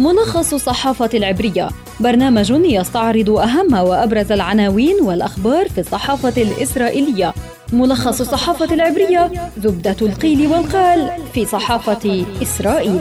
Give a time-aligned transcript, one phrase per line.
[0.00, 1.68] ملخص الصحافة العبرية.
[2.00, 7.34] برنامج يستعرض أهم وأبرز العناوين والأخبار في الصحافة الإسرائيلية.
[7.72, 13.00] ملخص الصحافة العبرية زبدة القيل والقال في صحافة إسرائيل.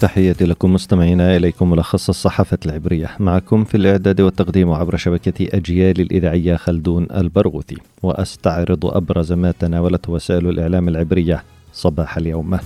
[0.00, 3.10] تحياتي لكم مستمعينا إليكم ملخص الصحافة العبرية.
[3.18, 7.76] معكم في الإعداد والتقديم عبر شبكة أجيال الإذاعية خلدون البرغوثي.
[8.02, 11.42] وأستعرض أبرز ما تناولته وسائل الإعلام العبرية
[11.72, 12.58] صباح اليوم.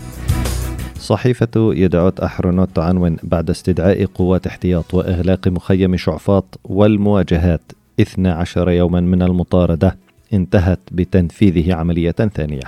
[1.02, 7.60] صحيفة يدعوت أحرونوت تعنون بعد استدعاء قوات احتياط وإغلاق مخيم شعفاط والمواجهات
[8.00, 9.96] 12 يوما من المطاردة
[10.32, 12.60] انتهت بتنفيذه عملية ثانية.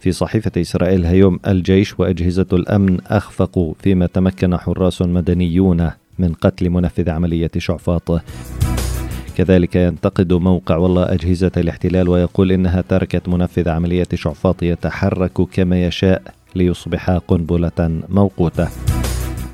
[0.00, 7.10] في صحيفة إسرائيل هيوم الجيش وأجهزة الأمن أخفقوا فيما تمكن حراس مدنيون من قتل منفذ
[7.10, 8.22] عملية شعفاط.
[9.36, 16.22] كذلك ينتقد موقع والله أجهزة الاحتلال ويقول إنها تركت منفذ عملية شعفاط يتحرك كما يشاء
[16.54, 18.68] ليصبح قنبلة موقوتة.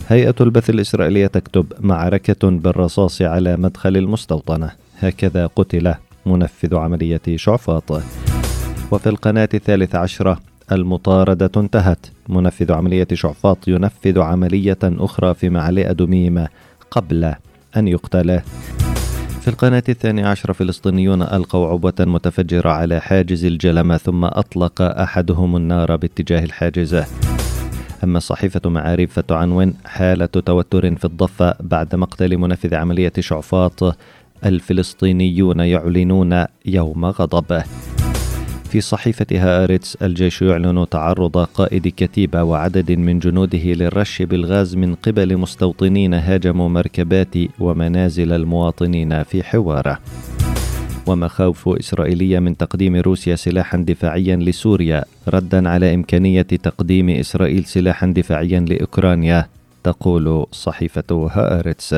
[0.09, 4.71] هيئة البث الإسرائيلية تكتب معركة بالرصاص على مدخل المستوطنة.
[4.99, 5.95] هكذا قتل
[6.27, 8.03] منفذ عملية شعفاط.
[8.91, 10.41] وفي القناة الثالثة عشرة
[10.73, 12.07] المطاردة انتهت.
[12.29, 16.47] منفذ عملية شعفاط ينفذ عملية أخرى في معالي أدوميم
[16.91, 17.35] قبل
[17.77, 18.41] أن يقتل.
[19.51, 26.45] القناة الثانية عشر فلسطينيون ألقوا عبوة متفجرة على حاجز الجلمة ثم أطلق أحدهم النار باتجاه
[26.45, 27.03] الحاجز
[28.05, 33.97] أما صحيفة معاريف فتعنون حالة توتر في الضفة بعد مقتل منفذ عملية شعفاط
[34.45, 37.63] الفلسطينيون يعلنون يوم غضب.
[38.71, 45.37] في صحيفة هآرتس الجيش يعلن تعرض قائد كتيبة وعدد من جنوده للرش بالغاز من قبل
[45.37, 49.99] مستوطنين هاجموا مركبات ومنازل المواطنين في حواره.
[51.07, 58.61] ومخاوف إسرائيلية من تقديم روسيا سلاحا دفاعيا لسوريا ردا على إمكانية تقديم إسرائيل سلاحا دفاعيا
[58.61, 59.47] لأوكرانيا
[59.85, 61.95] تقول صحيفة هآرتس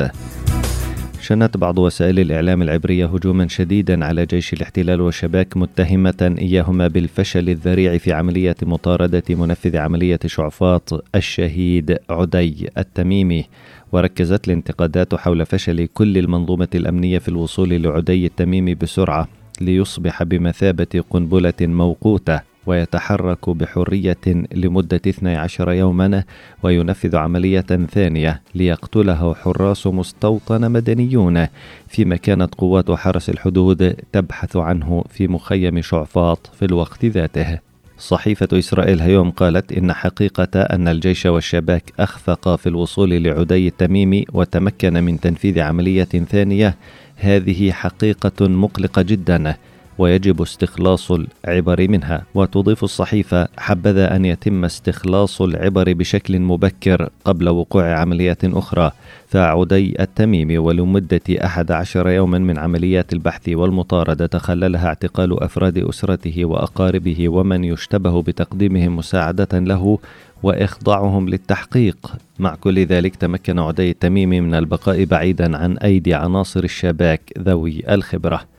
[1.23, 7.97] شنت بعض وسائل الإعلام العبرية هجوما شديدا على جيش الاحتلال وشباك متهمة إياهما بالفشل الذريع
[7.97, 13.45] في عملية مطاردة منفذ عملية شعفاط الشهيد عدي التميمي.
[13.91, 19.27] وركزت الانتقادات حول فشل كل المنظومة الأمنية في الوصول لعدي التميمي بسرعة
[19.61, 22.52] ليصبح بمثابة قنبلة موقوتة.
[22.65, 26.23] ويتحرك بحرية لمدة 12 يوما
[26.63, 31.47] وينفذ عملية ثانية ليقتله حراس مستوطن مدنيون
[31.87, 37.59] فيما كانت قوات حرس الحدود تبحث عنه في مخيم شعفاط في الوقت ذاته.
[37.97, 45.03] صحيفة إسرائيل هيوم قالت إن حقيقة أن الجيش والشباك أخفق في الوصول لعدي التميمي وتمكن
[45.03, 46.75] من تنفيذ عملية ثانية.
[47.17, 49.55] هذه حقيقة مقلقة جدا.
[49.97, 52.23] ويجب استخلاص العبر منها.
[52.35, 58.91] وتضيف الصحيفة حبذا أن يتم استخلاص العبر بشكل مبكر قبل وقوع عمليات أخرى.
[59.27, 67.29] فعدي التميمي ولمدة أحد عشر يوما من عمليات البحث والمطاردة تخللها اعتقال أفراد أسرته وأقاربه
[67.29, 69.99] ومن يشتبه بتقديمهم مساعدة له
[70.43, 71.97] وإخضاعهم للتحقيق.
[72.39, 78.52] مع كل ذلك تمكن عدي التميمي من البقاء بعيدا عن أيدي عناصر الشباك ذوي الخبرة.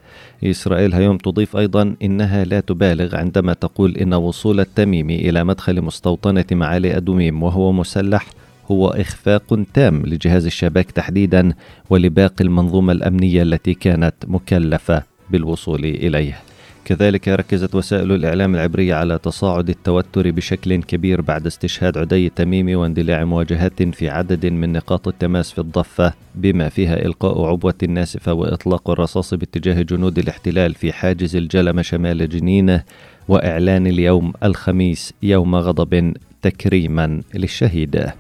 [0.44, 6.44] إسرائيل هيوم تضيف أيضا إنها لا تبالغ عندما تقول إن وصول التميمي إلى مدخل مستوطنة
[6.52, 8.26] معالي أدوميم وهو مسلح
[8.70, 11.52] هو إخفاق تام لجهاز الشباك تحديدا
[11.90, 16.38] ولباقي المنظومة الأمنية التي كانت مكلفة بالوصول إليه.
[16.84, 23.24] كذلك ركزت وسائل الإعلام العبرية على تصاعد التوتر بشكل كبير بعد استشهاد عدي التميمي واندلاع
[23.24, 29.34] مواجهات في عدد من نقاط التماس في الضفة بما فيها إلقاء عبوة ناسفة وإطلاق الرصاص
[29.34, 32.80] باتجاه جنود الاحتلال في حاجز الجلمة شمال جنين
[33.28, 38.12] وإعلان اليوم الخميس يوم غضب تكريما للشهيد.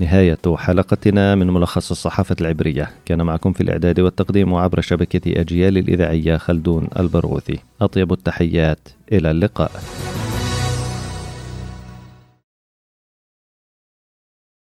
[0.00, 2.90] نهاية حلقتنا من ملخص الصحافة العبرية.
[3.04, 9.70] كان معكم في الإعداد والتقديم عبر شبكة أجيال الإذاعية خلدون البرغوثي أطيب التحيات إلى اللقاء.